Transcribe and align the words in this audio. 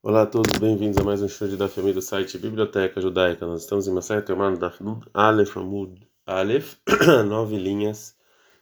Olá 0.00 0.22
a 0.22 0.26
todos, 0.26 0.56
bem-vindos 0.60 0.96
a 0.96 1.02
mais 1.02 1.20
um 1.20 1.26
estudo 1.26 1.56
da 1.56 1.68
família 1.68 1.94
do 1.94 2.00
site 2.00 2.38
Biblioteca 2.38 3.00
Judaica. 3.00 3.44
Nós 3.44 3.62
estamos 3.62 3.88
em 3.88 3.92
Masai 3.92 4.22
Termano 4.22 4.56
da 4.56 4.72
Aleph 5.12 5.56
Amud 5.56 6.00
Aleph, 6.24 6.76
nove 7.26 7.56
linhas 7.56 8.14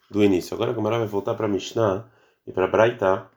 do 0.09 0.23
início. 0.23 0.55
Agora 0.55 0.71
a 0.71 0.73
Gamara 0.73 0.97
vai 0.97 1.07
voltar 1.07 1.35
para 1.35 1.47
Mishnah 1.47 2.09
e 2.47 2.51
para 2.51 2.65
Braita, 2.65 3.29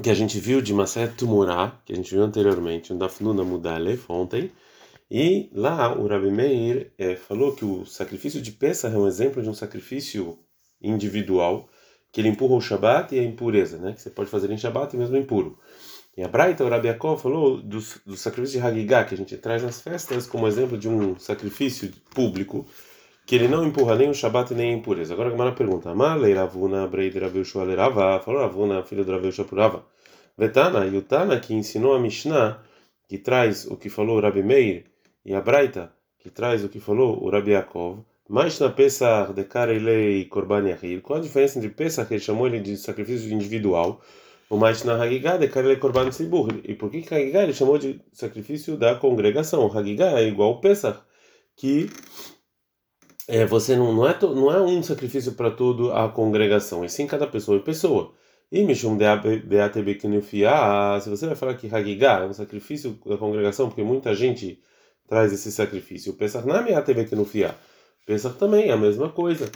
que 0.00 0.08
a 0.08 0.14
gente 0.14 0.38
viu 0.38 0.62
de 0.62 0.72
Masai 0.72 1.08
Tumurá, 1.08 1.80
que 1.84 1.92
a 1.92 1.96
gente 1.96 2.14
viu 2.14 2.22
anteriormente, 2.22 2.92
no 2.92 3.00
Dafnun 3.00 3.40
Amud 3.40 3.66
Aleph, 3.66 4.08
ontem. 4.08 4.52
E 5.10 5.50
lá 5.52 5.92
o 5.92 6.06
Rabi 6.06 6.30
Meir 6.30 6.92
é, 6.96 7.16
falou 7.16 7.52
que 7.52 7.64
o 7.64 7.84
sacrifício 7.84 8.40
de 8.40 8.52
Pesach 8.52 8.94
é 8.94 8.98
um 8.98 9.08
exemplo 9.08 9.42
de 9.42 9.50
um 9.50 9.54
sacrifício 9.54 10.38
individual, 10.80 11.68
que 12.12 12.20
ele 12.20 12.28
empurra 12.28 12.54
o 12.54 12.60
Shabat 12.60 13.12
e 13.12 13.18
a 13.18 13.24
impureza, 13.24 13.78
né? 13.78 13.92
que 13.92 14.00
você 14.00 14.08
pode 14.08 14.30
fazer 14.30 14.48
em 14.52 14.56
Shabat 14.56 14.94
e 14.94 14.98
mesmo 15.00 15.16
impuro. 15.16 15.58
E 16.14 16.22
a 16.22 16.28
Braita, 16.28 16.62
o 16.62 16.68
Rabi 16.68 16.88
Yaakov, 16.88 17.22
falou 17.22 17.56
do, 17.62 17.78
do 18.04 18.16
sacrifício 18.16 18.60
de 18.60 18.66
Hagigah, 18.66 19.04
que 19.04 19.14
a 19.14 19.16
gente 19.16 19.34
traz 19.38 19.62
nas 19.62 19.80
festas 19.80 20.26
como 20.26 20.46
exemplo 20.46 20.76
de 20.76 20.86
um 20.86 21.18
sacrifício 21.18 21.90
público, 22.14 22.66
que 23.24 23.34
ele 23.34 23.48
não 23.48 23.64
empurra 23.64 23.96
nem 23.96 24.10
o 24.10 24.14
Shabat 24.14 24.52
nem 24.52 24.74
a 24.74 24.76
impureza. 24.76 25.14
Agora 25.14 25.28
a 25.28 25.32
Gamara 25.32 25.52
pergunta, 25.52 25.90
Amalei 25.90 26.34
Ravuna 26.34 26.86
Breid 26.86 27.18
Rabi 27.18 27.42
Rava, 27.74 28.20
falou 28.20 28.42
Ravuna, 28.42 28.82
filho 28.82 29.06
do 29.06 29.12
Rabi 29.12 29.32
Purava. 29.48 29.86
Vetana, 30.36 30.86
e 30.86 30.96
o 30.96 31.40
que 31.40 31.54
ensinou 31.54 31.94
a 31.94 31.98
Mishnah, 31.98 32.62
que 33.08 33.16
traz 33.16 33.66
o 33.66 33.76
que 33.76 33.88
falou 33.88 34.18
o 34.18 34.20
Rabi 34.20 34.42
Meir, 34.42 34.84
e 35.24 35.34
a 35.34 35.40
Braita, 35.40 35.92
que 36.18 36.28
traz 36.28 36.62
o 36.62 36.68
que 36.68 36.78
falou 36.78 37.22
o 37.24 37.30
Rabi 37.30 37.52
Yaakov, 37.52 38.04
mas 38.28 38.58
na 38.58 38.68
Pesach 38.68 39.32
de 39.32 39.44
Karelei 39.44 40.26
Korban 40.26 40.68
Yahir, 40.68 41.00
qual 41.00 41.18
a 41.18 41.22
diferença 41.22 41.58
entre 41.58 41.70
Pesach, 41.70 42.06
que 42.06 42.14
ele 42.14 42.20
chamou 42.20 42.46
ele 42.46 42.60
de 42.60 42.76
sacrifício 42.76 43.32
individual, 43.32 44.00
o 44.52 44.58
mais 44.58 44.84
na 44.84 45.02
Hagigah 45.02 45.38
de 45.38 45.48
Karele 45.48 45.78
Korban 45.78 46.10
Tzibur. 46.10 46.60
E 46.62 46.74
por 46.74 46.90
que 46.90 46.98
Hagigah 46.98 47.42
ele 47.42 47.54
chamou 47.54 47.78
de 47.78 48.02
sacrifício 48.12 48.76
da 48.76 48.94
congregação? 48.94 49.66
Hagigah 49.66 50.20
é 50.20 50.28
igual 50.28 50.60
Pesach, 50.60 51.00
que 51.56 51.88
é, 53.26 53.46
você 53.46 53.74
não, 53.74 53.94
não, 53.94 54.06
é, 54.06 54.18
não 54.20 54.52
é 54.52 54.60
um 54.60 54.82
sacrifício 54.82 55.32
para 55.32 55.50
toda 55.50 55.94
a 56.04 56.06
congregação, 56.10 56.84
é 56.84 56.88
sim 56.88 57.06
cada 57.06 57.26
pessoa 57.26 57.56
e 57.56 57.62
pessoa. 57.62 58.12
E 58.50 58.62
Mishum 58.62 58.98
se 61.00 61.08
você 61.08 61.26
vai 61.26 61.34
falar 61.34 61.54
que 61.54 61.74
Hagigah 61.74 62.24
é 62.24 62.26
um 62.26 62.34
sacrifício 62.34 62.98
da 63.06 63.16
congregação, 63.16 63.68
porque 63.68 63.82
muita 63.82 64.14
gente 64.14 64.60
traz 65.08 65.32
esse 65.32 65.50
sacrifício. 65.50 66.12
Pesach 66.12 66.46
não 66.46 66.62
Beatebe 66.62 67.06
Kinufia. 67.06 67.54
Pesach 68.04 68.36
também 68.36 68.68
é 68.68 68.72
a 68.72 68.76
mesma 68.76 69.08
coisa. 69.08 69.50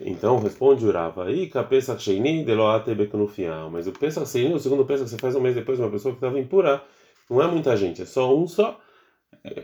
Então 0.00 0.38
responde 0.38 0.84
Urava, 0.84 1.26
aí 1.26 1.48
Pesach 1.68 2.02
Sheini 2.02 2.44
Deloate 2.44 2.94
Beknufiah. 2.94 3.68
Mas 3.70 3.86
o 3.86 3.92
Pesach 3.92 4.28
Sheini, 4.28 4.54
o 4.54 4.58
segundo 4.58 4.84
Pesach 4.84 5.04
que 5.04 5.10
você 5.10 5.18
faz 5.18 5.36
um 5.36 5.40
mês 5.40 5.54
depois, 5.54 5.78
uma 5.78 5.90
pessoa 5.90 6.12
que 6.12 6.18
estava 6.18 6.38
impura, 6.38 6.82
não 7.30 7.40
é 7.40 7.46
muita 7.46 7.76
gente, 7.76 8.02
é 8.02 8.04
só 8.04 8.36
um 8.36 8.46
só. 8.46 8.80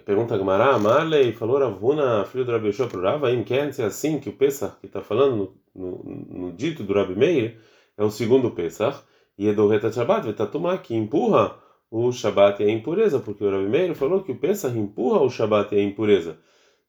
Pergunta 0.05 0.37
Gamara, 0.37 0.78
Marley, 0.78 1.33
falou 1.33 1.59
Ravuna, 1.59 2.25
filho 2.27 2.45
do 2.45 2.53
Rabi 2.53 2.69
Yoshua 2.69 2.87
para 2.87 3.12
Rava, 3.12 3.33
em 3.33 3.42
quer 3.42 3.72
ser 3.72 3.84
assim 3.84 4.19
que 4.19 4.28
o 4.28 4.33
Pesach 4.33 4.77
que 4.78 4.87
está 4.87 5.00
falando 5.00 5.55
no, 5.75 6.03
no, 6.05 6.39
no, 6.39 6.53
dito 6.53 6.83
do 6.83 6.92
Rabi 6.92 7.17
Meir 7.17 7.59
é 7.97 8.05
o 8.05 8.11
segundo 8.11 8.50
Pesach, 8.50 9.03
e 9.39 9.48
é 9.48 9.55
do 9.55 9.67
Reta 9.69 9.91
Shabbat, 9.91 10.27
Vetatumá, 10.27 10.77
que 10.77 10.94
empurra 10.94 11.56
o 11.91 12.12
Shabbat 12.12 12.62
e 12.62 12.67
a 12.67 12.70
impureza, 12.70 13.20
porque 13.20 13.42
o 13.42 13.50
Rabi 13.50 13.69
Meir 13.69 13.94
falou 13.94 14.22
que 14.22 14.33
o 14.33 14.37
Pesach 14.37 14.77
empurra 14.77 15.22
o 15.22 15.31
Shabbat 15.31 15.75
e 15.75 15.78
a 15.78 15.83
impureza. 15.83 16.39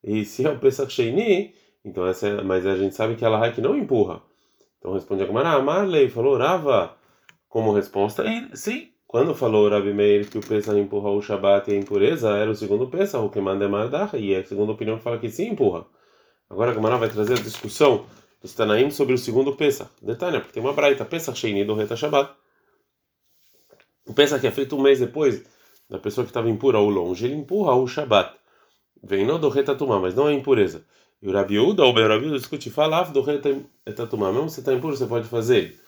E 0.04 0.26
se 0.26 0.46
é 0.46 0.50
o 0.50 0.60
Pesach 0.60 0.92
Sheini, 0.92 1.54
então 1.84 2.06
essa 2.06 2.28
é, 2.28 2.42
mas 2.42 2.66
a 2.66 2.76
gente 2.76 2.96
sabe 2.96 3.16
que 3.16 3.26
ela 3.26 3.46
é 3.46 3.52
que 3.52 3.62
não 3.62 3.76
empurra. 3.76 4.22
Então 4.80 4.94
responde 4.94 5.24
a 5.24 5.26
Gamara, 5.26 5.52
ah, 5.52 5.62
Marley 5.62 6.10
falou 6.10 6.38
Rava 6.38 6.96
como 7.48 7.74
resposta, 7.74 8.24
e 8.26 8.56
sim, 8.56 8.90
quando 9.06 9.36
falou 9.36 9.70
Rabi 9.70 9.94
Meir 9.94 10.30
que 10.30 10.38
o 10.38 10.42
Pesach 10.42 10.80
empurra 10.80 11.10
o 11.10 11.22
Shabat 11.22 11.70
e 11.70 11.76
a 11.76 11.78
impureza, 11.78 12.30
era 12.30 12.50
o 12.50 12.56
segundo 12.56 12.88
Pesach, 12.88 13.24
o 13.24 13.30
que 13.30 13.42
manda 13.42 13.66
é 13.66 13.68
Mardach, 13.68 14.16
e 14.16 14.34
é 14.34 14.40
a 14.40 14.46
segunda 14.46 14.72
opinião 14.72 14.98
que 14.98 15.04
fala 15.04 15.20
que 15.20 15.30
sim 15.30 15.50
empurra. 15.50 15.86
Agora 16.50 16.72
a 16.72 16.74
Gamara 16.74 16.98
vai 16.98 17.10
trazer 17.10 17.34
a 17.34 17.42
discussão 17.42 18.06
dos 18.42 18.54
Tanaim 18.54 18.90
sobre 18.90 19.14
o 19.14 19.18
segundo 19.18 19.56
Pesach. 19.56 19.90
Detalhe, 20.02 20.40
porque 20.40 20.54
tem 20.54 20.64
uma 20.64 20.74
braita, 20.74 21.06
Pesach 21.06 21.38
Sheini 21.38 21.66
do 21.66 21.76
Reta 21.76 21.96
Shabat. 21.96 22.34
O 24.06 24.14
Pesach 24.14 24.40
que 24.40 24.48
é 24.48 24.52
feito 24.52 24.76
um 24.76 24.82
mês 24.82 25.00
depois 25.00 25.44
da 25.90 26.00
pessoa 26.00 26.24
que 26.24 26.32
estava 26.32 26.50
impura 26.50 26.80
ou 26.80 26.90
longe, 26.90 27.26
ele 27.26 27.36
empurra 27.36 27.76
o 27.76 27.86
Shabat. 27.86 28.34
Vem 29.04 29.26
no 29.26 29.38
do 29.38 29.50
Reta 29.50 29.76
Tumá, 29.76 30.00
mas 30.00 30.16
não 30.16 30.30
é 30.30 30.34
impureza. 30.34 30.86
E 31.22 31.30
o 31.30 31.32
Rabi 31.32 31.60
Uda, 31.60 31.84
ou 31.84 31.96
o 31.96 32.08
Rabi 32.08 32.28
Uda, 32.28 32.38
discute, 32.38 32.70
fala, 32.70 33.04
do 33.04 33.22
rei 33.22 33.40
etatumá, 33.86 34.32
mesmo 34.32 34.50
se 34.50 34.60
está 34.60 34.74
impuro, 34.74 34.98
você 34.98 35.06
pode 35.06 35.28
fazer. 35.28 35.80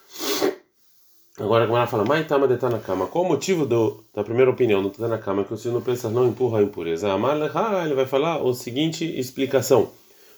Agora 1.40 1.64
a 1.64 1.68
Gemara 1.68 1.88
fala, 1.88 2.06
mai 2.06 2.24
tama 2.26 2.48
de 2.48 2.58
cama. 2.86 3.08
Qual 3.08 3.24
o 3.24 3.28
motivo 3.28 3.66
do, 3.66 4.04
da 4.14 4.24
primeira 4.24 4.52
opinião 4.52 4.84
do 4.84 5.08
na 5.08 5.18
cama 5.18 5.44
que 5.44 5.52
o 5.52 5.58
senhor 5.58 5.82
pensa 5.82 6.08
não 6.08 6.28
empurra 6.28 6.60
a 6.60 6.62
impureza? 6.62 7.12
Amaleha, 7.12 7.84
ele 7.84 7.96
vai 7.96 8.06
falar 8.06 8.40
a 8.40 8.54
seguinte 8.54 9.04
explicação. 9.20 9.90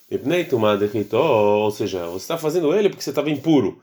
Ou 0.09 1.71
seja, 1.71 2.05
você 2.05 2.15
está 2.15 2.37
fazendo 2.37 2.73
ele 2.73 2.87
porque 2.87 3.03
você 3.03 3.09
estava 3.09 3.29
impuro. 3.29 3.81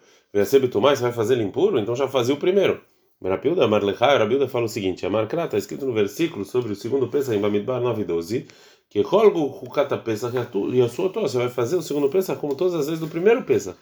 Mais, 0.81 0.99
você 0.99 1.03
vai 1.03 1.13
fazer 1.13 1.35
ele 1.35 1.43
impuro? 1.43 1.79
Então 1.79 1.95
já 1.95 2.09
fazia 2.09 2.35
o 2.35 2.39
primeiro. 2.39 2.81
Rabilda, 3.23 3.69
Marlecha, 3.69 4.19
Rabilda 4.19 4.49
fala 4.49 4.65
o 4.65 4.69
seguinte: 4.69 5.07
a 5.07 5.11
marcra 5.11 5.45
está 5.45 5.57
escrito 5.57 5.87
no 5.87 5.93
versículo 5.93 6.45
sobre 6.45 6.73
o 6.73 6.77
segundo 6.77 7.07
pensa 7.07 7.35
em 7.35 7.41
Bamidbar 7.41 7.81
9:12 7.81 8.47
que 8.93 9.01
Holgo 9.01 9.47
Hukata 9.47 9.97
Pesach 9.97 10.37
e 10.37 10.83
a 10.83 10.89
sua 10.91 11.09
Torá, 11.09 11.27
você 11.27 11.39
vai 11.39 11.49
fazer 11.49 11.77
o 11.77 11.83
segundo 11.83 12.11
Pesach 12.11 12.39
como 12.39 12.55
todas 12.55 12.75
as 12.75 12.85
vezes 12.85 13.01
do 13.01 13.09
primeiro 13.09 13.43
Pesach. 13.43 13.79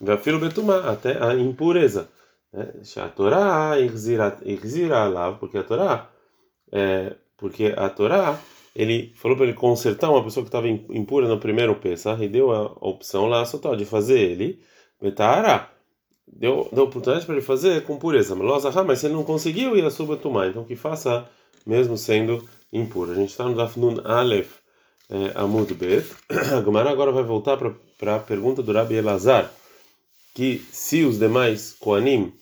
Vafilo 0.00 0.38
Betumá, 0.38 0.78
até 0.90 1.22
a 1.22 1.34
impureza. 1.34 2.08
Né? 2.50 2.72
A 2.96 3.08
Torá 3.08 3.74
exira 3.78 5.08
lá, 5.08 5.32
porque 5.32 5.58
a 5.58 5.62
Torá, 5.62 6.10
é, 6.72 7.14
porque 7.36 7.74
a 7.76 7.90
Torá, 7.90 8.40
ele 8.74 9.12
falou 9.16 9.36
para 9.36 9.44
ele 9.44 9.52
consertar 9.52 10.08
uma 10.08 10.24
pessoa 10.24 10.42
que 10.42 10.48
estava 10.48 10.66
impura 10.66 11.28
no 11.28 11.38
primeiro 11.38 11.74
Pesach 11.74 12.24
e 12.24 12.26
deu 12.26 12.50
a 12.50 12.62
opção 12.80 13.26
lá 13.26 13.42
a 13.42 13.76
de 13.76 13.84
fazer 13.84 14.18
ele, 14.18 14.58
Betara, 14.98 15.70
deu, 16.26 16.66
deu 16.72 16.84
oportunidade 16.84 17.26
para 17.26 17.34
ele 17.34 17.44
fazer 17.44 17.84
com 17.84 17.98
pureza. 17.98 18.34
Mas 18.34 19.00
se 19.00 19.06
ele 19.06 19.14
não 19.16 19.22
conseguiu, 19.22 19.76
ir 19.76 19.84
a 19.84 19.90
Subetumá, 19.90 20.46
então 20.46 20.64
que 20.64 20.76
faça 20.76 21.28
mesmo 21.66 21.98
sendo 21.98 22.42
impuro. 22.76 23.12
A 23.12 23.14
gente 23.14 23.30
está 23.30 23.44
no 23.44 23.54
Dafnun 23.54 24.00
Aleph 24.04 24.54
é, 25.08 25.32
Amud 25.34 25.72
Bet. 25.74 26.06
A 26.54 26.60
Gomara 26.60 26.90
agora 26.90 27.12
vai 27.12 27.22
voltar 27.22 27.56
para 27.56 28.16
a 28.16 28.20
pergunta 28.20 28.62
do 28.62 28.72
Rabi 28.72 28.94
Elazar, 28.94 29.50
que 30.34 30.64
se 30.70 31.04
os 31.04 31.18
demais 31.18 31.74
Koanim 31.78 32.32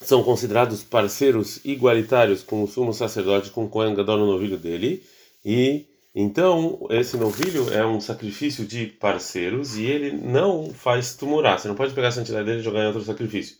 são 0.00 0.22
considerados 0.22 0.82
parceiros 0.82 1.64
igualitários 1.64 2.42
com 2.42 2.62
o 2.62 2.68
sumo 2.68 2.92
sacerdote, 2.92 3.50
com 3.50 3.64
o 3.64 3.68
Kohen 3.68 3.94
Gadol 3.94 4.18
no 4.18 4.26
novilho 4.26 4.58
dele, 4.58 5.02
e 5.44 5.86
então 6.14 6.86
esse 6.90 7.16
novilho 7.16 7.72
é 7.72 7.84
um 7.84 8.00
sacrifício 8.00 8.64
de 8.64 8.86
parceiros 8.86 9.76
e 9.76 9.84
ele 9.84 10.12
não 10.12 10.72
faz 10.72 11.16
tumurá. 11.16 11.58
Você 11.58 11.66
não 11.66 11.74
pode 11.74 11.94
pegar 11.94 12.08
a 12.08 12.12
santidade 12.12 12.44
dele 12.44 12.60
e 12.60 12.62
jogar 12.62 12.84
em 12.84 12.86
outro 12.86 13.02
sacrifício. 13.02 13.56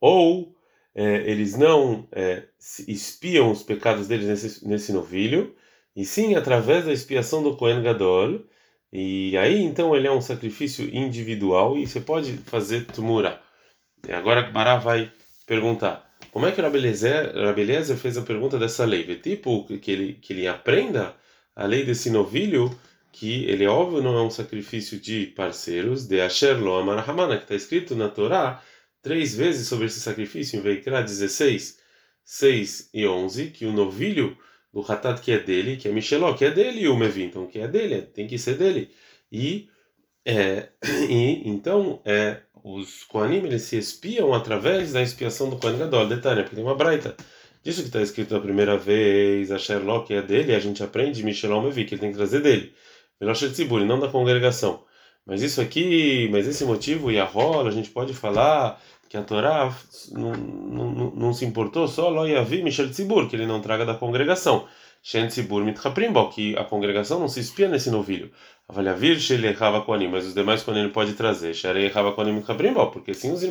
Ou 0.00 0.52
é, 0.94 1.30
eles 1.30 1.56
não 1.56 2.08
é, 2.12 2.44
espiam 2.86 3.50
os 3.50 3.62
pecados 3.62 4.08
deles 4.08 4.26
nesse, 4.26 4.66
nesse 4.66 4.92
novilho, 4.92 5.54
e 5.94 6.04
sim 6.04 6.34
através 6.34 6.84
da 6.84 6.92
expiação 6.92 7.42
do 7.42 7.56
Kohen 7.56 7.82
Gadol. 7.82 8.44
E 8.92 9.36
aí 9.38 9.62
então 9.62 9.94
ele 9.94 10.08
é 10.08 10.12
um 10.12 10.20
sacrifício 10.20 10.84
individual 10.94 11.78
e 11.78 11.86
você 11.86 12.00
pode 12.00 12.32
fazer 12.38 12.86
tumura. 12.86 13.40
E 14.06 14.12
agora 14.12 14.50
Bará 14.50 14.76
vai 14.76 15.12
perguntar: 15.46 16.10
como 16.32 16.46
é 16.46 16.52
que 16.52 16.60
Rabelezer 16.60 17.96
fez 17.96 18.16
a 18.16 18.22
pergunta 18.22 18.58
dessa 18.58 18.84
lei? 18.84 19.04
Tipo, 19.16 19.64
que 19.64 19.90
ele, 19.90 20.14
que 20.14 20.32
ele 20.32 20.48
aprenda 20.48 21.14
a 21.54 21.66
lei 21.66 21.84
desse 21.84 22.10
novilho, 22.10 22.70
que 23.12 23.44
ele, 23.44 23.66
óbvio, 23.66 24.02
não 24.02 24.16
é 24.16 24.22
um 24.22 24.30
sacrifício 24.30 24.98
de 24.98 25.26
parceiros, 25.26 26.06
de 26.06 26.20
Asher 26.20 26.58
Lo 26.58 26.78
Amarahamana, 26.78 27.36
que 27.36 27.42
está 27.44 27.54
escrito 27.54 27.94
na 27.96 28.08
Torá 28.08 28.62
três 29.02 29.34
vezes 29.34 29.68
sobre 29.68 29.86
esse 29.86 30.00
sacrifício, 30.00 30.58
em 30.58 30.62
Veikra 30.62 31.02
16, 31.02 31.78
6 32.24 32.90
e 32.92 33.06
11, 33.06 33.50
que 33.50 33.66
o 33.66 33.72
novilho 33.72 34.36
do 34.72 34.80
Hatat 34.80 35.20
que 35.20 35.32
é 35.32 35.38
dele, 35.38 35.76
que 35.76 35.88
é 35.88 35.92
Micheló, 35.92 36.34
que 36.34 36.44
é 36.44 36.50
dele, 36.50 36.82
e 36.82 36.88
o 36.88 36.96
Mevi, 36.96 37.24
então 37.24 37.46
que 37.46 37.58
é 37.58 37.68
dele, 37.68 38.02
tem 38.02 38.26
que 38.26 38.38
ser 38.38 38.56
dele. 38.56 38.90
E, 39.30 39.68
é, 40.24 40.68
e 41.08 41.48
então 41.48 42.00
é, 42.04 42.40
os 42.62 43.04
Koanim 43.04 43.44
eles 43.46 43.62
se 43.62 43.76
espiam 43.78 44.34
através 44.34 44.92
da 44.92 45.02
expiação 45.02 45.50
do 45.50 45.56
Kohen 45.56 45.78
Gadol, 45.78 46.06
detalhe, 46.06 46.42
porque 46.42 46.56
tem 46.56 46.64
uma 46.64 46.76
braita. 46.76 47.16
Disso 47.62 47.82
que 47.82 47.88
está 47.88 48.00
escrito 48.00 48.34
a 48.34 48.40
primeira 48.40 48.76
vez, 48.78 49.50
a 49.50 49.58
Sherlock 49.58 50.12
é 50.14 50.22
dele, 50.22 50.54
a 50.54 50.60
gente 50.60 50.82
aprende 50.82 51.22
Micheló 51.22 51.60
Mevi, 51.62 51.84
que 51.84 51.94
ele 51.94 52.00
tem 52.00 52.10
que 52.10 52.16
trazer 52.16 52.40
dele. 52.40 52.72
Veloche 53.18 53.50
Tzibur, 53.50 53.84
não 53.84 54.00
da 54.00 54.08
congregação. 54.08 54.82
Mas 55.30 55.42
isso 55.42 55.60
aqui, 55.60 56.28
mas 56.32 56.44
esse 56.48 56.64
motivo 56.64 57.08
e 57.08 57.20
a 57.20 57.24
rola, 57.24 57.68
a 57.68 57.72
gente 57.72 57.88
pode 57.88 58.12
falar 58.12 58.82
que 59.08 59.16
a 59.16 59.22
Torá 59.22 59.72
não, 60.10 60.32
não, 60.32 61.10
não 61.12 61.32
se 61.32 61.44
importou 61.44 61.86
só 61.86 62.08
lo 62.08 62.26
yavi 62.26 62.64
Michel 62.64 62.90
Tzibur, 62.90 63.28
que 63.28 63.36
ele 63.36 63.46
não 63.46 63.60
traga 63.60 63.86
da 63.86 63.94
congregação. 63.94 64.66
Shen 65.00 65.28
Tzibur 65.28 65.62
mitchaprimbo, 65.62 66.28
que 66.30 66.56
a 66.56 66.64
congregação 66.64 67.20
não 67.20 67.28
se 67.28 67.38
espia 67.38 67.68
nesse 67.68 67.92
novilho. 67.92 68.32
Avaliavir 68.68 69.20
shele 69.20 69.52
rava 69.52 69.82
koanim, 69.82 70.08
mas 70.08 70.26
os 70.26 70.34
demais 70.34 70.64
koanim 70.64 70.88
pode 70.88 71.12
trazer. 71.12 71.54
Sharei 71.54 71.86
rava 71.86 72.10
koanim 72.10 72.32
mitchaprimbo, 72.32 72.84
porque 72.88 73.14
sim 73.14 73.30
os, 73.30 73.44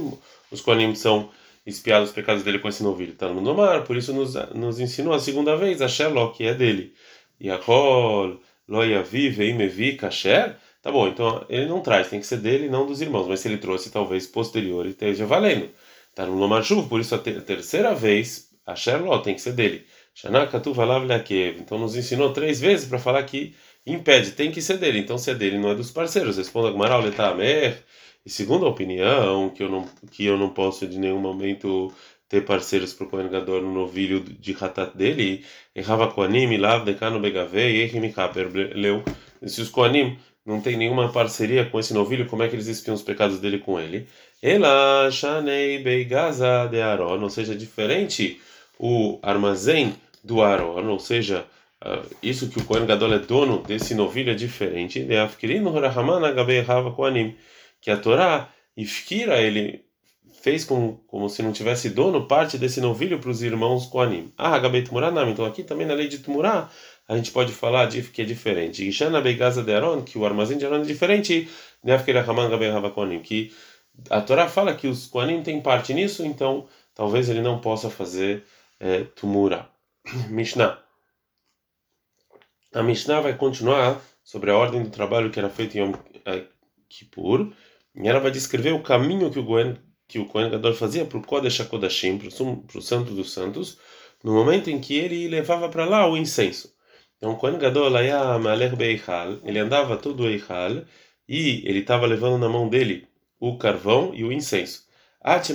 os 0.51 0.59
koanim 0.59 0.93
são 0.95 1.29
espiado 1.65 2.03
os 2.03 2.11
pecados 2.11 2.43
dele 2.43 2.59
com 2.59 2.67
esse 2.67 2.83
novilho. 2.83 3.15
Tá 3.15 3.29
no 3.29 3.55
mar, 3.55 3.85
por 3.85 3.95
isso 3.95 4.11
nos, 4.11 4.33
nos 4.53 4.81
ensinou 4.81 5.13
a 5.13 5.19
segunda 5.19 5.55
vez 5.55 5.81
a 5.81 5.87
Sherlock, 5.87 6.35
que 6.35 6.43
é 6.43 6.53
dele. 6.53 6.93
E 7.39 7.49
a 7.49 7.57
Kol, 7.57 8.37
Loyavi, 8.67 9.29
Veimevi, 9.29 9.93
Kasher. 9.93 10.57
Tá 10.81 10.91
bom, 10.91 11.07
então 11.07 11.45
ele 11.49 11.65
não 11.65 11.81
traz, 11.81 12.09
tem 12.09 12.19
que 12.19 12.25
ser 12.25 12.37
dele, 12.37 12.69
não 12.69 12.85
dos 12.85 13.01
irmãos. 13.01 13.27
Mas 13.27 13.41
se 13.41 13.47
ele 13.47 13.57
trouxe, 13.57 13.91
talvez 13.91 14.25
posterior, 14.27 14.85
e 14.85 14.89
esteja 14.89 15.25
valendo. 15.25 15.69
Tá 16.15 16.25
no 16.25 16.35
Lomar 16.35 16.63
por 16.87 16.99
isso 16.99 17.15
a, 17.15 17.17
a 17.17 17.41
terceira 17.41 17.93
vez, 17.93 18.49
a 18.65 18.75
Sherlock 18.75 19.23
tem 19.23 19.35
que 19.35 19.41
ser 19.41 19.53
dele. 19.53 19.85
Então 21.59 21.77
nos 21.79 21.95
ensinou 21.95 22.33
três 22.33 22.59
vezes 22.59 22.87
para 22.87 22.99
falar 22.99 23.23
que 23.23 23.55
impede, 23.85 24.31
tem 24.31 24.51
que 24.51 24.61
ser 24.61 24.77
dele. 24.77 24.99
Então 24.99 25.17
se 25.17 25.31
é 25.31 25.35
dele, 25.35 25.57
não 25.57 25.69
é 25.69 25.75
dos 25.75 25.91
parceiros. 25.91 26.37
Responda 26.37 26.71
Gmaral 26.71 27.01
Letamer. 27.01 27.83
E 28.25 28.29
segundo 28.29 28.65
a 28.65 28.69
opinião, 28.69 29.49
que 29.49 29.63
eu 29.63 29.69
não, 29.69 29.87
que 30.11 30.25
eu 30.25 30.37
não 30.37 30.49
posso 30.49 30.87
de 30.87 30.99
nenhum 30.99 31.19
momento 31.19 31.91
ter 32.27 32.45
parceiros 32.45 32.93
para 32.93 33.07
o 33.07 33.09
Kohen 33.09 33.29
no 33.29 33.73
novilho 33.73 34.19
de 34.19 34.55
Hatat 34.59 34.95
dele, 34.95 35.43
errava 35.73 36.11
Koanim, 36.11 36.55
Lav, 36.57 36.85
Dekano, 36.85 37.19
Begavei, 37.19 37.81
Ehim, 37.81 38.11
Kaper, 38.11 38.51
Leu. 38.75 39.03
Se 39.47 39.61
os 39.61 39.69
Koanim 39.69 40.19
não 40.49 40.59
tem 40.59 40.75
nenhuma 40.75 41.11
parceria 41.11 41.63
com 41.63 41.79
esse 41.79 41.93
novilho, 41.93 42.27
como 42.27 42.43
é 42.43 42.47
que 42.47 42.55
eles 42.55 42.67
espiam 42.67 42.95
os 42.95 43.01
pecados 43.01 43.39
dele 43.39 43.59
com 43.59 43.79
ele? 43.79 44.07
Ela, 44.41 45.09
Shanei, 45.11 45.81
Beigaza, 45.83 46.67
de 46.67 46.81
Aaron, 46.81 47.21
ou 47.21 47.29
seja, 47.29 47.55
diferente 47.55 48.41
o 48.77 49.19
armazém 49.21 49.95
do 50.23 50.41
Aaron, 50.41 50.87
ou 50.87 50.99
seja, 50.99 51.45
Uh, 51.81 52.05
isso 52.21 52.49
que 52.49 52.59
o 52.59 52.65
Kohen 52.65 52.85
Gadol 52.85 53.13
é 53.13 53.19
dono 53.19 53.63
desse 53.63 53.95
novilho 53.95 54.31
é 54.31 54.35
diferente. 54.35 55.07
Que 57.79 57.89
a 57.89 57.95
Torá, 57.95 58.49
Ifkira, 58.75 59.41
ele 59.41 59.85
fez 60.41 60.65
como, 60.65 61.01
como 61.07 61.29
se 61.29 61.41
não 61.41 61.51
tivesse 61.51 61.89
dono 61.89 62.27
parte 62.27 62.57
desse 62.57 62.81
novilho 62.81 63.19
para 63.19 63.29
os 63.29 63.41
irmãos 63.41 63.85
Koanim. 63.85 64.33
Ah, 64.37 64.57
Gabet 64.59 64.91
Muranam. 64.91 65.29
Então 65.29 65.45
aqui 65.45 65.63
também 65.63 65.87
na 65.87 65.93
lei 65.93 66.09
de 66.09 66.19
Tumurá 66.19 66.69
a 67.09 67.17
gente 67.17 67.31
pode 67.31 67.51
falar 67.51 67.87
de 67.87 68.03
que 68.03 68.21
é 68.21 68.25
diferente. 68.25 68.87
Ishana 68.87 69.19
Begaza 69.19 69.63
de 69.63 69.71
que 70.05 70.15
o 70.15 70.25
armazém 70.27 70.59
de 70.59 70.65
Aaron 70.65 70.83
é 70.83 70.85
diferente. 70.85 71.49
Que 73.23 73.51
a 74.11 74.21
Torá 74.21 74.47
fala 74.47 74.75
que 74.75 74.87
os 74.87 75.07
Koanim 75.07 75.41
têm 75.41 75.59
parte 75.59 75.91
nisso, 75.91 76.23
então 76.23 76.67
talvez 76.93 77.27
ele 77.27 77.41
não 77.41 77.59
possa 77.59 77.89
fazer 77.89 78.45
é, 78.79 79.05
Tumurá. 79.05 79.67
Mishnah. 80.29 80.79
A 82.75 82.83
Mishnah 82.83 83.21
vai 83.21 83.35
continuar 83.35 83.99
sobre 84.23 84.51
a 84.51 84.55
ordem 84.55 84.83
do 84.83 84.91
trabalho 84.91 85.31
que 85.31 85.39
era 85.39 85.49
feito 85.49 85.79
em 85.79 85.81
Yom 85.81 85.93
Kippur, 86.87 87.51
e 87.95 88.07
ela 88.07 88.19
vai 88.19 88.29
descrever 88.29 88.73
o 88.73 88.83
caminho 88.83 89.31
que 89.31 89.39
o 89.39 89.45
Kohen, 89.47 89.77
que 90.07 90.19
o 90.19 90.27
Kohen 90.27 90.51
Gadol 90.51 90.75
fazia 90.75 91.05
para 91.05 91.17
o 91.17 91.25
Kodesh 91.25 91.61
HaKodashim, 91.61 92.19
para 92.19 92.77
o 92.77 92.81
Santo 92.83 93.15
dos 93.15 93.33
Santos, 93.33 93.79
no 94.23 94.31
momento 94.31 94.69
em 94.69 94.79
que 94.79 94.95
ele 94.95 95.27
levava 95.27 95.69
para 95.69 95.85
lá 95.85 96.07
o 96.07 96.15
incenso. 96.15 96.77
Então, 97.19 97.33
o 97.33 97.35
Kohen 97.35 97.59
Gadol 97.59 97.91
ele 99.43 99.59
andava 99.59 99.97
todo 99.97 100.23
o 100.23 100.27
Eichal, 100.27 100.83
e 101.27 101.61
ele 101.67 101.79
estava 101.79 102.07
levando 102.07 102.39
na 102.39 102.49
mão 102.49 102.67
dele 102.67 103.07
o 103.39 103.57
carvão 103.57 104.11
e 104.15 104.23
o 104.23 104.31
incenso. 104.31 104.87
Até 105.21 105.51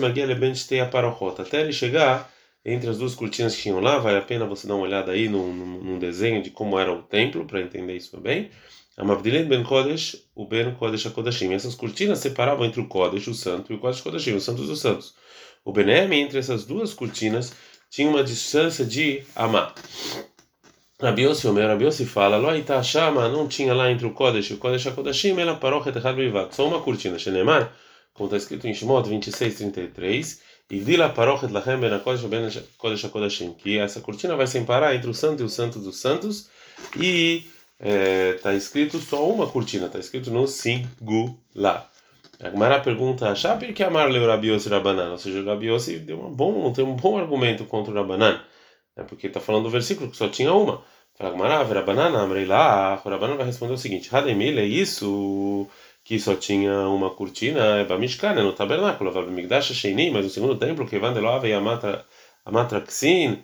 ele 1.61 1.73
chegar 1.73 2.31
entre 2.65 2.89
as 2.89 2.99
duas 2.99 3.15
cortinas 3.15 3.57
que 3.57 3.63
tinham 3.63 3.81
lá, 3.81 3.99
vale 3.99 4.19
a 4.19 4.23
pena 4.23 4.47
você 4.47 4.67
dar 4.67 4.75
uma 4.75 4.85
olhada 4.85 5.13
aí 5.13 5.29
num, 5.29 5.53
num 5.53 5.99
desenho 5.99 6.43
de 6.43 6.51
como 6.51 6.79
era 6.79 6.93
o 6.93 7.03
templo, 7.03 7.47
para 7.47 7.61
entender 7.61 7.97
isso 7.97 8.21
bem. 8.21 8.51
Amavdilen 8.97 9.47
ben 9.47 9.65
Kodesh, 9.65 10.29
o 10.35 10.47
ben 10.47 10.75
Kodesh 10.75 11.07
HaKodashim. 11.07 11.53
Essas 11.53 11.75
cortinas 11.75 12.21
separavam 12.21 12.65
entre 12.65 12.81
o 12.81 12.87
Kodesh, 12.87 13.27
o 13.27 13.35
santo, 13.35 13.73
e 13.73 13.77
o 13.77 13.79
Kodesh 13.79 14.01
HaKodashim, 14.01 14.35
o 14.35 14.41
santo 14.41 14.63
dos 14.63 14.81
santos. 14.81 15.15
O 15.65 15.73
Benem, 15.73 16.21
entre 16.21 16.39
essas 16.39 16.67
duas 16.67 16.93
cortinas, 16.93 17.55
tinha 17.91 18.09
uma 18.09 18.23
distância 18.23 18.85
de 18.85 19.25
Amá. 19.35 19.75
Rabiossi, 21.01 21.49
o 21.49 21.53
meu 21.53 21.67
Rabiossi 21.67 22.07
fala, 22.07 22.37
Loita 22.37 22.83
Shama, 22.83 23.29
não 23.29 23.49
tinha 23.49 23.75
lá 23.75 23.91
entre 23.91 24.07
o 24.07 24.13
Kodesh 24.13 24.51
e 24.51 24.55
o 24.55 24.59
Kodesh 24.59 24.87
HaKodashim, 24.87 25.39
ela 25.41 25.57
parou 25.57 25.81
Retechad 25.81 26.15
Bivat. 26.15 26.55
Só 26.55 26.67
uma 26.67 26.81
cortina, 26.81 27.19
Shenemar, 27.19 27.73
como 28.13 28.29
está 28.29 28.37
escrito 28.37 28.67
em 28.69 28.75
Shemot 28.75 29.09
26, 29.09 29.57
33, 29.57 30.41
Ivdila 30.71 31.11
parochet 31.11 31.53
lachem 31.53 31.79
ben 31.79 31.93
HaKodesh 31.93 32.23
ben 32.23 32.49
Kodesh 32.79 33.05
HaKodashim. 33.05 33.53
Que 33.55 33.79
essa 33.79 34.01
cortina 34.01 34.35
vai 34.35 34.47
separar 34.47 34.95
entre 34.95 35.11
o 35.11 35.15
santo 35.15 35.43
e 35.43 35.47
o 35.47 35.49
santo 35.49 35.79
dos 35.79 36.01
santos. 36.01 36.49
E 36.97 37.47
está 38.35 38.53
é, 38.53 38.57
escrito 38.57 38.99
só 38.99 39.29
uma 39.29 39.47
cortina, 39.47 39.87
está 39.87 39.99
escrito 39.99 40.31
no 40.31 40.47
singular. 40.47 41.91
A 42.41 42.51
Gemara 42.51 42.81
pergunta, 42.81 43.35
Shapir 43.35 43.75
que 43.75 43.85
amar 43.85 44.11
leu 44.11 44.27
Rabiose 44.27 44.69
Rabanan? 44.69 45.13
Ou 45.13 45.19
seja, 45.19 45.41
o 45.41 45.45
Rabiose 45.45 45.99
deu 45.99 46.21
um 46.21 46.33
bom, 46.33 46.73
tem 46.73 46.85
um 46.85 46.97
bom 46.97 47.19
argumento 47.19 47.65
contra 47.67 47.93
o 47.93 47.95
Rabanan. 47.95 48.41
Né, 48.97 49.05
porque 49.05 49.27
está 49.27 49.41
falando 49.41 49.65
do 49.65 49.71
versículo 49.71 50.11
que 50.11 50.17
só 50.17 50.29
tinha 50.29 50.53
uma. 50.53 50.83
Fala, 51.15 51.31
Gemara, 51.31 51.63
Rabanan, 51.63 52.19
amrei 52.19 52.45
lá. 52.45 53.01
O 53.05 53.09
Rabanan 53.09 53.37
vai 53.37 53.47
responder 53.47 53.75
o 53.75 53.79
seguinte: 53.79 54.15
Hademil 54.15 54.59
é 54.59 54.65
isso 54.65 55.69
que 56.05 56.19
só 56.19 56.37
tinha 56.37 56.87
uma 56.89 57.11
cortina, 57.11 57.79
é 57.79 57.85
Bamishkan, 57.85 58.35
né, 58.35 58.43
no 58.43 58.53
tabernáculo, 58.53 59.31
Migdash 59.31 59.73
Sheini, 59.73 60.11
mas 60.11 60.25
no 60.25 60.31
segundo 60.31 60.57
templo, 60.59 60.87
que 60.87 60.99
Vandelova 60.99 61.49
e 61.49 61.55
Amatraxin, 62.45 63.43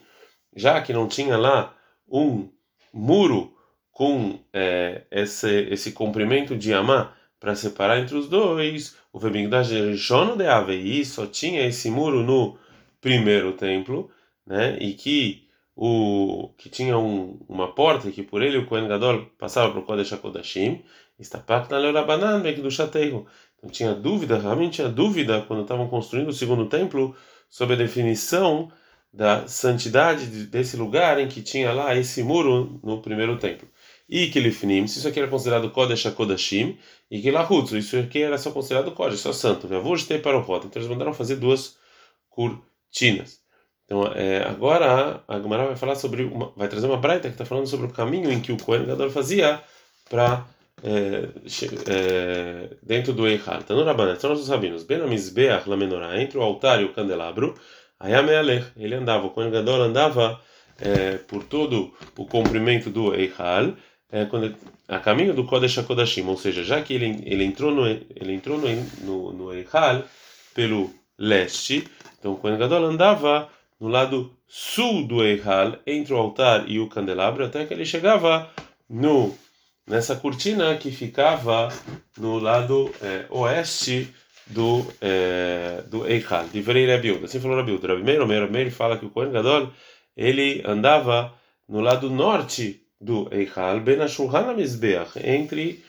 já 0.54 0.80
que 0.82 0.92
não 0.92 1.08
tinha 1.08 1.38
lá 1.38 1.74
um 2.06 2.50
muro 2.92 3.54
com 3.90 4.38
é, 4.52 5.02
esse, 5.10 5.68
esse 5.70 5.92
comprimento 5.92 6.54
de 6.54 6.74
Amá 6.74 7.14
para 7.38 7.54
separar 7.54 7.98
entre 7.98 8.14
os 8.14 8.28
dois, 8.28 8.94
o 9.10 9.18
Vemigdash 9.18 9.70
Rishon 9.70 10.36
de 10.36 10.46
Avei 10.46 11.02
só 11.04 11.26
tinha 11.26 11.66
esse 11.66 11.90
muro 11.90 12.22
no 12.22 12.58
primeiro 13.00 13.52
templo, 13.54 14.10
né, 14.46 14.76
e 14.80 14.94
que 14.94 15.48
o 15.76 16.50
que 16.58 16.68
tinha 16.68 16.98
um, 16.98 17.38
uma 17.48 17.72
porta 17.74 18.10
que 18.10 18.22
por 18.22 18.42
ele 18.42 18.58
o 18.58 18.66
Kohen 18.66 18.88
Gadol 18.88 19.26
passava 19.38 19.70
para 19.70 19.80
o 19.80 19.84
Kodesh 19.84 20.12
HaKodashim, 20.12 20.82
Estapak 21.18 21.70
na 21.70 21.78
Leurabanan, 21.78 22.40
Mekdushateiro. 22.40 23.26
Então 23.56 23.70
tinha 23.70 23.94
dúvida, 23.94 24.38
realmente 24.38 24.74
tinha 24.74 24.88
dúvida 24.88 25.42
quando 25.46 25.62
estavam 25.62 25.88
construindo 25.88 26.28
o 26.28 26.32
segundo 26.32 26.66
templo 26.66 27.14
sobre 27.48 27.74
a 27.74 27.78
definição 27.78 28.70
da 29.12 29.46
santidade 29.48 30.26
desse 30.46 30.76
lugar 30.76 31.18
em 31.18 31.28
que 31.28 31.42
tinha 31.42 31.72
lá 31.72 31.94
esse 31.96 32.22
muro 32.22 32.80
no 32.82 33.02
primeiro 33.02 33.38
templo. 33.38 33.68
E 34.08 34.28
que 34.28 34.40
Lifnim, 34.40 34.86
se 34.86 34.98
isso 34.98 35.08
aqui 35.08 35.18
era 35.20 35.28
considerado 35.28 35.70
Kodesh 35.70 36.06
HaKodashim, 36.06 36.78
e 37.10 37.20
que 37.20 37.30
Lahutzu, 37.30 37.76
isso 37.76 37.96
aqui 37.98 38.22
era 38.22 38.38
só 38.38 38.50
considerado 38.50 38.92
Kodesh, 38.92 39.20
só 39.20 39.32
santo. 39.32 39.68
Vavur 39.68 40.00
ter 40.04 40.20
para 40.22 40.36
o 40.36 40.40
Rota. 40.40 40.66
Então 40.66 40.80
eles 40.80 40.90
mandaram 40.90 41.12
fazer 41.12 41.36
duas 41.36 41.76
cortinas. 42.28 43.40
Então, 43.90 44.06
é, 44.14 44.44
agora 44.48 45.20
a 45.26 45.40
Gemara 45.40 45.66
vai 45.66 45.74
falar 45.74 45.96
sobre 45.96 46.22
uma, 46.22 46.52
vai 46.56 46.68
trazer 46.68 46.86
uma 46.86 46.96
braita 46.96 47.26
que 47.26 47.34
está 47.34 47.44
falando 47.44 47.66
sobre 47.66 47.86
o 47.86 47.90
caminho 47.92 48.30
em 48.30 48.40
que 48.40 48.52
o 48.52 48.56
Kohen 48.56 48.86
Gadol 48.86 49.10
fazia 49.10 49.60
para 50.08 50.46
é, 50.84 51.28
é, 51.88 52.70
dentro 52.84 53.12
do 53.12 53.26
Eichal. 53.26 53.64
Tá 53.64 53.74
no 53.74 53.82
Rabanan, 53.82 54.14
são 54.14 54.32
os 54.32 54.48
rabinos. 54.48 54.84
Ben 54.84 55.00
la 55.00 55.76
menorá, 55.76 56.22
entre 56.22 56.38
o 56.38 56.42
altar 56.42 56.80
e 56.80 56.84
o 56.84 56.92
candelabro, 56.92 57.58
Ayamealech, 57.98 58.66
ele 58.76 58.94
andava, 58.94 59.26
o 59.26 59.30
Kohen 59.30 59.50
Gadol 59.50 59.82
andava 59.82 60.40
é, 60.78 61.18
por 61.18 61.42
todo 61.42 61.92
o 62.16 62.24
comprimento 62.26 62.90
do 62.90 63.12
Eichal, 63.12 63.72
é, 64.12 64.24
quando, 64.24 64.54
a 64.86 65.00
caminho 65.00 65.34
do 65.34 65.44
Kodesh 65.44 65.78
HaKodashim, 65.78 66.24
ou 66.28 66.36
seja, 66.36 66.62
já 66.62 66.80
que 66.80 66.94
ele, 66.94 67.24
ele 67.26 67.42
entrou 67.42 67.72
no 67.72 67.88
ele 67.88 68.32
entrou 68.32 68.56
no, 68.56 68.68
no, 69.02 69.32
no 69.32 69.52
Eichal 69.52 70.04
pelo 70.54 70.94
leste, 71.18 71.88
então 72.20 72.34
o 72.34 72.36
Kohen 72.36 72.56
Gadol 72.56 72.84
andava 72.84 73.48
no 73.80 73.88
lado 73.88 74.36
sul 74.46 75.06
do 75.06 75.24
Eihal, 75.24 75.78
entre 75.86 76.12
o 76.12 76.16
altar 76.16 76.68
e 76.68 76.78
o 76.78 76.88
candelabro, 76.88 77.44
até 77.44 77.64
que 77.64 77.72
ele 77.72 77.84
chegava 77.84 78.50
no 78.88 79.34
nessa 79.86 80.14
cortina 80.14 80.76
que 80.76 80.90
ficava 80.90 81.68
no 82.16 82.38
lado 82.38 82.92
é, 83.02 83.26
oeste 83.30 84.08
do 84.46 84.86
é, 85.00 85.82
do 85.88 86.06
Eihal, 86.06 86.46
de 86.48 86.60
Verei 86.60 86.86
Rabiud. 86.86 87.24
Assim 87.24 87.40
falou 87.40 87.56
Rabiud. 87.56 87.84
Rabi 87.84 88.02
Meir, 88.02 88.26
Meir, 88.26 88.50
Meir 88.50 88.70
fala 88.70 88.98
que 88.98 89.06
o 89.06 89.10
Kohen 89.10 89.32
Gadol 89.32 89.72
ele 90.16 90.62
andava 90.66 91.32
no 91.68 91.80
lado 91.80 92.10
norte 92.10 92.82
do 93.00 93.28
Eihal, 93.32 93.80
ben 93.80 94.00
Ashulhan 94.02 94.54
entre 95.24 95.82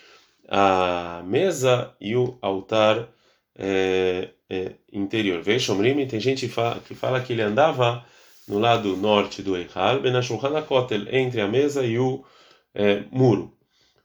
a 0.47 1.21
mesa 1.25 1.93
e 1.99 2.15
o 2.15 2.37
altar 2.41 3.09
é, 3.57 4.29
é, 4.49 4.71
interior. 4.91 5.41
Veshomrim, 5.41 6.05
tem 6.07 6.19
gente 6.19 6.47
que 6.47 6.53
fala, 6.53 6.79
que 6.79 6.95
fala 6.95 7.21
que 7.21 7.33
ele 7.33 7.41
andava 7.41 8.05
no 8.47 8.59
lado 8.59 8.95
norte 8.97 9.41
do 9.41 9.55
Eichal, 9.55 9.99
Benashulchan 10.01 10.61
Kotel, 10.63 11.07
entre 11.13 11.41
a 11.41 11.47
mesa 11.47 11.85
e 11.85 11.97
o 11.97 12.23
é, 12.73 13.03
muro. 13.11 13.53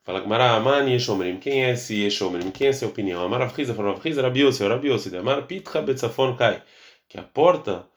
Fala 0.04 0.20
que 0.20 0.32
Amani 0.32 0.92
Yeshomrim, 0.92 1.38
quem 1.38 1.64
é 1.64 1.72
esse 1.72 1.96
Yeshomrim? 2.04 2.52
Quem 2.52 2.68
é 2.68 2.70
essa 2.70 2.86
opinião? 2.86 3.24
Amar 3.24 3.42
Avchiza, 3.42 3.74
fala 3.74 3.90
Avchiza, 3.90 4.22
Rabiose, 4.22 4.62
Rabiose, 4.64 5.16
Amar 5.16 5.42
Pitcha 5.48 5.82
Betzafon 5.82 6.36
Kai, 6.36 6.62
que 7.08 7.18
a 7.18 7.24
porta 7.24 7.88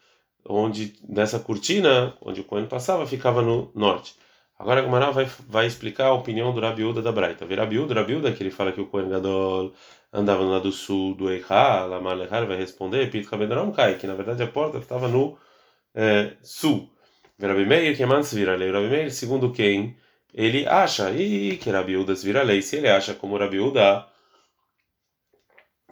onde 0.44 0.96
dessa 1.08 1.39
cortina 1.39 2.15
onde 2.20 2.41
o 2.41 2.44
Cohen 2.44 2.65
passava 2.65 3.06
ficava 3.06 3.44
no 3.44 3.72
norte. 3.75 4.15
Agora 4.60 4.82
a 4.82 4.84
Gemara 4.84 5.12
vai, 5.12 5.25
vai 5.48 5.66
explicar 5.66 6.08
a 6.08 6.13
opinião 6.13 6.54
do 6.54 6.60
Rabiuda 6.60 7.01
da 7.01 7.13
Braita. 7.13 7.46
Vira 7.46 7.63
Rabiuda, 7.63 7.94
Rabiuda, 7.96 8.34
que 8.34 8.44
ele 8.44 8.51
fala 8.51 8.74
que 8.74 8.82
o 8.82 8.88
Kohen 8.88 9.10
Gadol 9.10 9.74
andava 10.12 10.44
no 10.44 10.51
lado 10.51 10.70
sul 10.72 11.16
do 11.16 11.32
Eichá, 11.32 11.86
Lamalechar 11.86 12.46
vai 12.46 12.58
responder, 12.58 13.10
Pit 13.10 13.28
Kabedarom 13.30 13.72
Kai, 13.72 13.98
que 13.98 14.06
na 14.06 14.16
verdade 14.16 14.44
a 14.44 14.48
porta 14.48 14.78
estava 14.78 15.08
no 15.08 15.38
é, 15.96 16.34
sul. 16.44 16.92
Rabi 17.42 17.66
Meir, 17.66 17.96
que 17.96 18.04
é 18.04 18.06
Mans 18.06 18.34
vira 18.34 18.56
lei. 18.58 18.70
Rabi 18.72 19.10
segundo 19.12 19.51
quem 19.54 19.96
ele 20.34 20.68
acha, 20.68 21.12
e 21.12 21.58
que 21.58 21.70
Rabiuda 21.72 22.13
vira 22.16 22.44
lei, 22.44 22.62
se 22.62 22.75
ele 22.78 22.89
acha 22.89 23.13
como 23.16 23.38
Rabiuda 23.38 24.08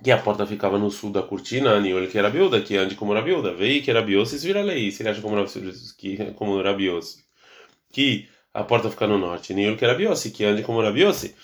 que 0.04 0.12
a 0.12 0.18
porta 0.18 0.46
ficava 0.46 0.78
no 0.78 0.92
sul 0.92 1.12
da 1.12 1.24
cortina, 1.24 1.78
ele 1.78 2.08
que 2.08 2.18
era 2.18 2.30
biuda, 2.30 2.62
que 2.62 2.78
ande 2.78 2.96
como 2.96 3.14
rabiuda, 3.14 3.54
veio 3.54 3.82
que 3.82 3.90
era 3.90 4.02
biose, 4.02 4.38
vira 4.46 4.62
lei, 4.62 4.92
se 4.92 5.02
ele 5.02 5.10
acha 5.10 5.22
como 5.22 5.36
que 5.98 6.34
como 6.34 6.62
rabiose, 6.62 7.26
que 7.92 8.30
a 8.58 8.64
porta 8.64 8.90
fica 8.90 9.06
no 9.06 9.20
norte, 9.20 9.54
ele 9.54 9.76
que 9.76 9.86
era 9.86 9.94
biose, 9.94 10.32
que 10.32 10.44
ande 10.44 10.64
como 10.64 10.82
rabiose. 10.82 11.36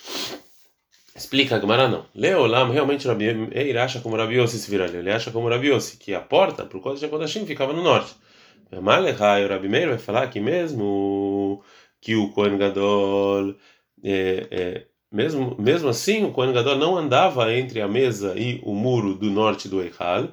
Explica 1.14 1.54
a 1.54 1.60
Gemara 1.60 1.86
não. 1.88 2.06
Leolam 2.12 2.72
realmente 2.72 3.06
Rabi 3.06 3.32
Meir 3.32 3.78
acha 3.78 4.00
como 4.00 4.16
Rabiose 4.16 4.58
se 4.58 4.68
vira 4.68 4.86
Ele 4.86 5.12
acha 5.12 5.30
como 5.30 5.48
Rabiose 5.48 5.96
que 5.96 6.12
a 6.12 6.20
porta 6.20 6.64
para 6.64 6.76
o 6.76 6.80
Kodesh 6.80 7.08
Kodashim 7.08 7.46
ficava 7.46 7.72
no 7.72 7.84
norte. 7.84 8.16
Malechai, 8.82 9.44
o 9.44 9.48
Rabi 9.48 9.68
Meir 9.68 9.90
vai 9.90 9.98
falar 9.98 10.26
que 10.26 10.40
mesmo 10.40 11.62
que 12.00 12.16
o 12.16 12.32
Kohen 12.32 12.58
Gadol 12.58 13.54
é, 14.02 14.48
é, 14.50 14.86
mesmo, 15.12 15.54
mesmo 15.56 15.88
assim, 15.88 16.24
o 16.24 16.32
Kohen 16.32 16.52
Gadol 16.52 16.78
não 16.78 16.96
andava 16.96 17.54
entre 17.54 17.80
a 17.80 17.86
mesa 17.86 18.34
e 18.36 18.60
o 18.64 18.74
muro 18.74 19.14
do 19.14 19.30
norte 19.30 19.68
do 19.68 19.80
Eichal, 19.80 20.30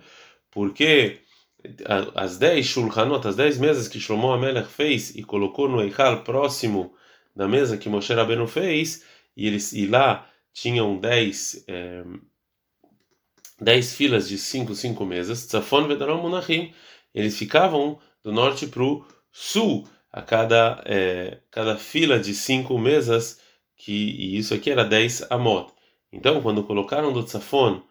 porque 0.50 1.20
as 2.16 2.38
dez 2.38 2.66
shulchanot, 2.66 3.28
as 3.28 3.36
dez 3.36 3.58
mesas 3.58 3.88
que 3.88 4.00
Shlomo 4.00 4.32
Amelech 4.32 4.68
fez 4.68 5.16
e 5.16 5.24
colocou 5.24 5.70
no 5.70 5.82
Eichal 5.82 6.24
próximo 6.24 6.94
da 7.36 7.48
mesa 7.48 7.78
que 7.78 7.90
Moshe 7.90 8.14
Rabbeinu 8.14 8.48
fez, 8.48 9.04
e, 9.36 9.48
eles, 9.48 9.72
e 9.74 9.86
lá 9.86 10.28
tinham 10.54 10.98
dez, 11.00 11.64
é, 11.68 12.04
dez 13.60 13.94
filas 13.94 14.28
de 14.28 14.38
cinco, 14.38 14.76
cinco 14.76 15.06
mesas, 15.06 15.46
Tzafon 15.46 15.88
Vedarom 15.88 16.22
Munachim, 16.22 16.74
eles 17.14 17.38
ficavam 17.38 18.00
do 18.24 18.32
norte 18.32 18.68
para 18.68 18.84
o 18.84 19.06
sul, 19.32 19.88
a 20.12 20.22
cada, 20.22 20.84
é, 20.86 21.40
cada 21.50 21.78
fila 21.78 22.20
de 22.20 22.34
cinco 22.34 22.78
mesas 22.78 23.40
que 23.76 23.92
e 23.92 24.38
isso 24.38 24.54
aqui 24.54 24.70
era 24.70 24.84
10 24.84 25.32
amot. 25.32 25.74
Então, 26.12 26.42
quando 26.42 26.64
colocaram 26.64 27.12
do 27.12 27.24
Tzafon 27.24 27.82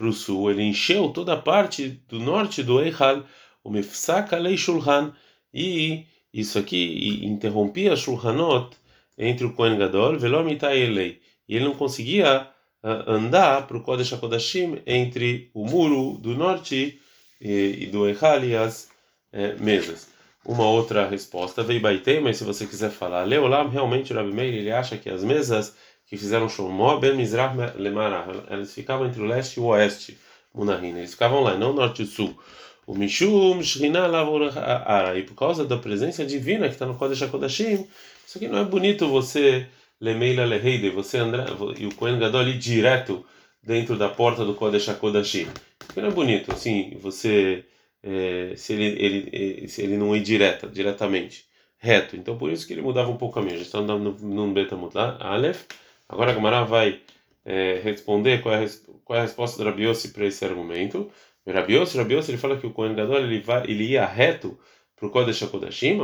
para 0.00 0.08
o 0.08 0.14
sul, 0.14 0.50
ele 0.50 0.62
encheu 0.62 1.10
toda 1.10 1.34
a 1.34 1.36
parte 1.36 2.00
do 2.08 2.18
norte 2.18 2.62
do 2.62 2.80
Eichal, 2.80 3.22
o 3.62 3.70
Mefsak 3.70 4.34
Alei 4.34 4.56
Shulchan, 4.56 5.12
e 5.52 6.06
isso 6.32 6.58
aqui 6.58 7.20
interrompia 7.22 7.94
Shulchanot 7.94 8.74
entre 9.18 9.44
o 9.44 9.52
Kohen 9.52 9.76
Gadol, 9.76 10.18
Velomitai 10.18 10.78
Elei. 10.80 11.20
E 11.46 11.54
ele 11.54 11.66
não 11.66 11.74
conseguia 11.74 12.48
uh, 12.82 13.10
andar 13.10 13.66
para 13.66 13.76
o 13.76 13.82
Kodesh 13.82 14.14
HaKodashim 14.14 14.78
entre 14.86 15.50
o 15.52 15.66
muro 15.66 16.16
do 16.18 16.34
norte 16.34 16.98
e, 17.38 17.86
do 17.92 18.08
Eichal 18.08 18.42
e 18.42 18.56
as 18.56 18.88
eh, 19.32 19.54
mesas 19.60 20.08
uma 20.44 20.66
outra 20.66 21.06
resposta. 21.06 21.62
Veio 21.62 21.80
Baitei, 21.80 22.20
mas 22.20 22.38
se 22.38 22.44
você 22.44 22.66
quiser 22.66 22.90
falar, 22.90 23.24
Leolam, 23.24 23.68
realmente 23.68 24.12
o 24.12 24.16
Rabi 24.16 24.32
Meir, 24.32 24.54
ele 24.54 24.70
acha 24.70 24.96
que 24.96 25.10
as 25.10 25.22
mesas 25.22 25.76
que 26.10 26.16
fizeram 26.16 26.48
Shlomo, 26.48 26.98
Ben 26.98 27.14
Mizrah 27.14 27.54
Lemarah, 27.76 28.26
elas 28.48 28.74
ficavam 28.74 29.06
entre 29.06 29.22
o 29.22 29.24
leste 29.24 29.58
e 29.58 29.60
o 29.60 29.66
oeste, 29.66 30.18
Munahina, 30.52 30.98
eles 30.98 31.12
ficavam 31.12 31.40
lá, 31.40 31.56
não 31.56 31.72
norte 31.72 32.02
e 32.02 32.06
sul. 32.06 32.36
O 32.84 32.96
Mishum 32.96 33.62
Shrina 33.62 34.08
Ara, 34.08 35.16
e 35.16 35.22
por 35.22 35.36
causa 35.36 35.64
da 35.64 35.76
presença 35.76 36.26
divina 36.26 36.66
que 36.66 36.74
está 36.74 36.84
no 36.84 36.96
Kodesh 36.96 37.22
HaKodashim, 37.22 37.86
isso 38.26 38.38
aqui 38.38 38.48
não 38.48 38.58
é 38.58 38.64
bonito 38.64 39.06
você 39.06 39.68
Lemeila 40.00 40.44
Leheide, 40.44 40.90
você 40.90 41.18
andar, 41.18 41.46
e 41.78 41.86
o 41.86 41.94
Kohen 41.94 42.18
Gadol 42.18 42.40
ali 42.40 42.58
direto 42.58 43.24
dentro 43.62 43.96
da 43.96 44.08
porta 44.08 44.44
do 44.44 44.54
Kodesh 44.54 44.88
HaKodashim. 44.88 45.42
Isso 45.42 45.90
aqui 45.90 46.00
não 46.00 46.08
é 46.08 46.12
bonito, 46.12 46.50
assim, 46.50 46.98
você 47.00 47.64
é, 48.02 48.54
se, 48.56 48.72
ele, 48.72 49.04
ele, 49.30 49.68
se 49.68 49.82
ele 49.82 49.96
não 49.96 50.16
ir 50.16 50.22
direta, 50.22 50.66
diretamente, 50.66 51.44
reto. 51.78 52.16
Então 52.16 52.36
por 52.36 52.50
isso 52.50 52.66
que 52.66 52.72
ele 52.72 52.82
mudava 52.82 53.10
um 53.10 53.16
pouco 53.16 53.38
o 53.38 53.40
caminho. 53.40 53.58
Já 53.58 53.62
está 53.62 53.78
andando 53.78 54.16
num 54.20 54.52
beta 54.52 54.74
mudar, 54.74 55.16
Aleph. 55.20 55.66
Agora 56.10 56.32
a 56.32 56.64
vai 56.64 57.00
é, 57.44 57.80
responder 57.84 58.42
qual 58.42 58.54
é, 58.54 58.64
a, 58.64 58.68
qual 59.04 59.16
é 59.16 59.20
a 59.20 59.24
resposta 59.24 59.56
do 59.56 59.64
Rabiossi 59.64 60.08
para 60.08 60.26
esse 60.26 60.44
argumento. 60.44 61.08
Rabiossi, 61.46 61.96
Rabiossi, 61.96 62.32
ele 62.32 62.38
fala 62.38 62.56
que 62.58 62.66
o 62.66 62.72
Kohen 62.72 62.96
Gadol 62.96 63.20
ele, 63.20 63.40
vai, 63.40 63.62
ele 63.64 63.84
ia 63.84 64.04
reto 64.04 64.58
para 64.96 65.06
o 65.06 65.10
Kodesh 65.10 65.42
HaKodashim, 65.44 66.00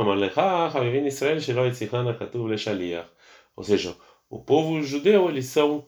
Israel 1.05 1.39
Ou 3.55 3.63
seja, 3.63 3.95
o 4.29 4.39
povo 4.39 4.81
judeu, 4.81 5.29
eles 5.29 5.47
são 5.47 5.85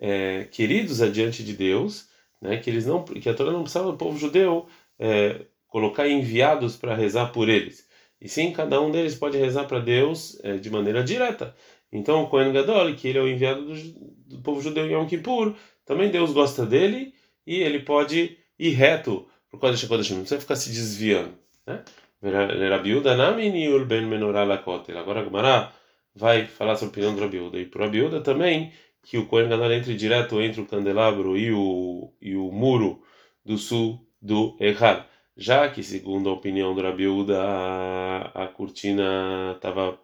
é, 0.00 0.44
queridos 0.44 1.02
adiante 1.02 1.42
de 1.42 1.52
Deus, 1.52 2.08
né, 2.40 2.58
que 2.58 2.70
eles 2.70 2.86
não, 2.86 3.02
que 3.04 3.28
a 3.28 3.34
Torá 3.34 3.50
não 3.50 3.62
precisava 3.62 3.90
do 3.90 3.98
povo 3.98 4.16
judeu 4.16 4.66
é, 4.98 5.40
colocar 5.66 6.08
enviados 6.08 6.76
para 6.76 6.94
rezar 6.94 7.32
por 7.32 7.48
eles. 7.48 7.86
E 8.20 8.28
sim, 8.28 8.52
cada 8.52 8.80
um 8.80 8.90
deles 8.90 9.14
pode 9.14 9.36
rezar 9.36 9.64
para 9.64 9.78
Deus 9.78 10.38
é, 10.42 10.56
de 10.56 10.70
maneira 10.70 11.04
direta. 11.04 11.54
Então, 11.92 12.24
o 12.24 12.28
Kohen 12.28 12.52
Gadol, 12.52 12.94
que 12.94 13.08
ele 13.08 13.18
é 13.18 13.22
o 13.22 13.28
enviado 13.28 13.62
do, 13.62 14.36
do 14.36 14.42
povo 14.42 14.60
judeu 14.60 14.86
em 14.86 14.92
Yom 14.92 15.06
Kippur, 15.06 15.54
também 15.84 16.10
Deus 16.10 16.32
gosta 16.32 16.66
dele 16.66 17.14
e 17.46 17.56
ele 17.56 17.80
pode 17.80 18.36
ir 18.58 18.70
reto 18.70 19.26
para 19.48 19.56
o 19.56 19.60
Kodesh 19.60 19.84
HaKodeshim, 19.84 20.14
não 20.14 20.20
precisa 20.20 20.40
ficar 20.40 20.56
se 20.56 20.70
desviando. 20.70 21.32
Né? 21.66 21.82
Agora 22.22 22.78
a 25.20 25.72
vai 26.14 26.46
falar 26.46 26.76
sobre 26.76 26.86
a 26.86 26.92
opinião 26.92 27.14
do 27.14 27.20
Rabiuda. 27.20 27.58
E 27.58 27.66
para 27.66 27.82
o 27.82 27.84
Rabiuda 27.84 28.20
também, 28.20 28.72
que 29.02 29.18
o 29.18 29.26
Kohen 29.26 29.48
Gadol 29.48 29.72
entre 29.72 29.94
direto 29.94 30.40
entre 30.40 30.60
o 30.60 30.66
candelabro 30.66 31.36
e 31.36 31.52
o, 31.52 32.12
e 32.20 32.34
o 32.34 32.50
muro 32.50 33.02
do 33.44 33.56
sul 33.56 34.04
do 34.20 34.56
Echal. 34.58 35.06
Já 35.36 35.68
que, 35.68 35.82
segundo 35.82 36.30
a 36.30 36.32
opinião 36.32 36.74
do 36.74 36.80
Rabiúda, 36.80 37.42
a, 37.42 38.44
a 38.44 38.48
cortina 38.48 39.56
tava, 39.60 39.98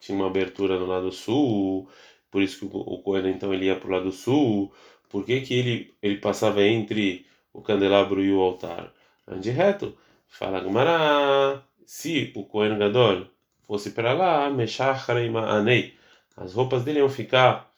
tinha 0.00 0.16
uma 0.16 0.26
abertura 0.26 0.78
no 0.78 0.86
lado 0.86 1.10
sul, 1.12 1.88
por 2.30 2.42
isso 2.42 2.58
que 2.58 2.64
o, 2.64 2.98
Coelho 2.98 3.28
então 3.28 3.52
ele 3.52 3.66
ia 3.66 3.76
para 3.76 3.88
o 3.88 3.92
lado 3.92 4.12
sul, 4.12 4.72
por 5.08 5.24
que, 5.24 5.40
que 5.40 5.54
ele, 5.54 5.94
ele 6.02 6.18
passava 6.18 6.62
entre 6.62 7.26
o 7.52 7.60
candelabro 7.60 8.22
e 8.22 8.32
o 8.32 8.40
altar? 8.40 8.92
Ande 9.26 9.50
reto. 9.50 9.96
Fala 10.28 10.60
Gumara, 10.60 11.62
se 11.84 12.32
o 12.36 12.44
Cohen 12.44 12.78
Gadol 12.78 13.26
fosse 13.62 13.90
para 13.90 14.12
lá, 14.12 14.46
anei, 14.46 15.94
as 16.36 16.52
roupas 16.54 16.84
dele 16.84 17.00
iam 17.00 17.08
ficar 17.08 17.72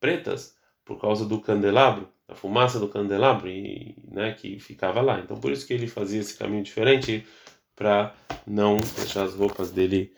pretas 0.00 0.56
por 0.84 1.00
causa 1.00 1.26
do 1.26 1.40
candelabro 1.40 2.08
da 2.28 2.34
fumaça 2.34 2.78
do 2.80 2.88
candelabro 2.88 3.48
e, 3.48 3.94
né, 4.10 4.32
que 4.32 4.58
ficava 4.58 5.00
lá. 5.00 5.20
Então 5.20 5.38
por 5.38 5.52
isso 5.52 5.66
que 5.66 5.72
ele 5.72 5.86
fazia 5.86 6.20
esse 6.20 6.36
caminho 6.36 6.62
diferente 6.62 7.26
para 7.74 8.14
não 8.46 8.76
deixar 8.96 9.24
as 9.24 9.34
roupas 9.34 9.70
dele 9.70 10.12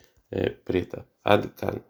preta. 0.65 1.05
Adkan. 1.25 1.81